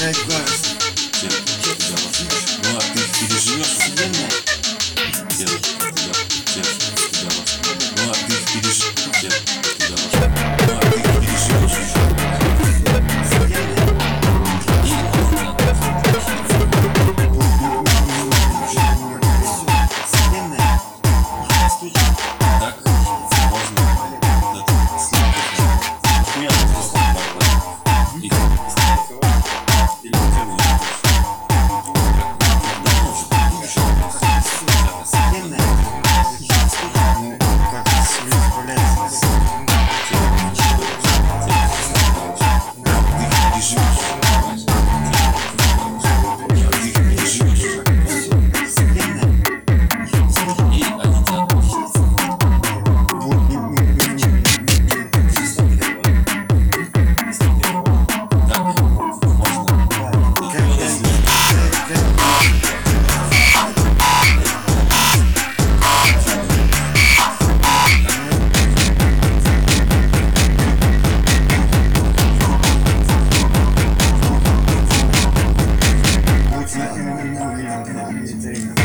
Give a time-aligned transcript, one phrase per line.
[0.00, 0.39] next time.
[78.40, 78.79] Damn.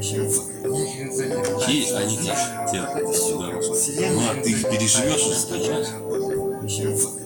[0.00, 2.34] Чьи они те,
[2.70, 2.80] те,
[4.10, 7.19] Ну, а ты их переживешь, понимаешь?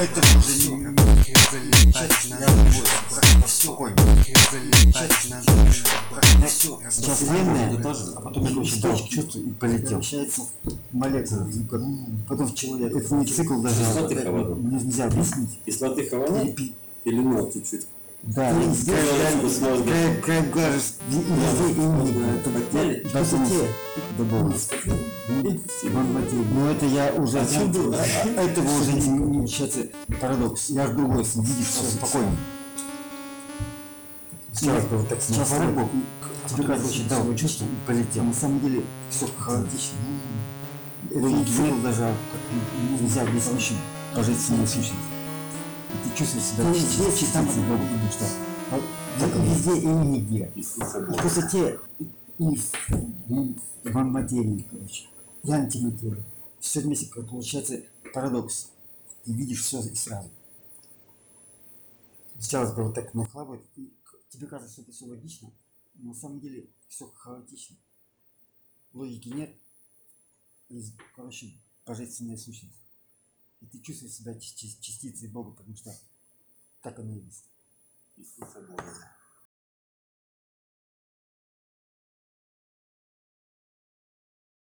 [0.00, 0.84] Это уже не
[6.90, 7.80] Сейчас время,
[8.16, 10.02] а потом очень дождь чувствую и полетел.
[10.92, 11.48] Молекула,
[12.28, 12.94] потом в человек.
[12.96, 13.82] Это не цикл даже.
[14.62, 15.58] Нельзя объяснить.
[15.66, 16.42] Кислоты хавана?
[17.04, 17.52] Или нет?
[17.52, 17.86] чуть-чуть.
[18.26, 19.86] Да, Ну, и край- это с мозгом.
[19.86, 20.76] край- край глаза,
[21.08, 23.00] везде, и не- это Хотели?
[23.04, 23.68] в высоте.
[26.54, 29.88] Но это я уже отсюда, этого уже не, считается
[30.20, 30.70] парадокс.
[30.70, 32.34] Я же другой, видишь, все спокойно.
[34.52, 34.84] Сейчас
[35.20, 35.90] сейчас рыбу,
[36.48, 38.24] тебе кажется, очень дал чувство и полетел.
[38.24, 39.98] На самом деле все хаотично.
[41.10, 41.44] Это не
[41.82, 43.76] даже, а как нельзя объяснить
[44.16, 44.94] божественную сущность.
[45.94, 48.24] И ты чувствуешь себя везде частицей Бога, потому что
[49.42, 50.52] везде и нигде.
[50.54, 52.04] И в высоте, и,
[52.38, 52.56] и
[53.84, 55.06] в, материи, короче.
[55.44, 56.24] И антиматерии.
[56.58, 57.82] Все вместе, получается
[58.12, 58.70] парадокс.
[59.24, 60.28] Ты видишь все и сразу.
[62.38, 63.92] Сейчас бы вот так нахлабывает, и
[64.28, 65.50] тебе кажется, что это все логично,
[65.94, 67.76] но на самом деле все хаотично.
[68.92, 69.54] Логики нет.
[70.68, 71.52] Есть, короче,
[71.86, 72.83] божественная сущность.
[73.64, 75.90] И ты чувствуешь себя частицей Бога, потому что
[76.82, 77.48] так оно и есть.